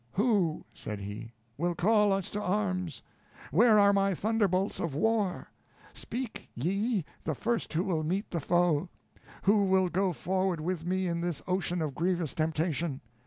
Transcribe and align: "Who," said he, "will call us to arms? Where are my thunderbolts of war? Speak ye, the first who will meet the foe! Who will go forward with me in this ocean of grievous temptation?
"Who," 0.13 0.65
said 0.73 0.97
he, 1.01 1.31
"will 1.59 1.75
call 1.75 2.11
us 2.11 2.31
to 2.31 2.41
arms? 2.41 3.03
Where 3.51 3.77
are 3.77 3.93
my 3.93 4.15
thunderbolts 4.15 4.79
of 4.79 4.95
war? 4.95 5.49
Speak 5.93 6.49
ye, 6.55 7.05
the 7.23 7.35
first 7.35 7.71
who 7.73 7.83
will 7.83 8.01
meet 8.03 8.31
the 8.31 8.39
foe! 8.39 8.89
Who 9.43 9.65
will 9.65 9.89
go 9.89 10.11
forward 10.11 10.59
with 10.59 10.83
me 10.87 11.05
in 11.07 11.21
this 11.21 11.43
ocean 11.45 11.83
of 11.83 11.93
grievous 11.93 12.33
temptation? 12.33 13.01